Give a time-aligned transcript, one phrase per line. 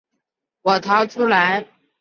[0.63, 1.67] 我逃出来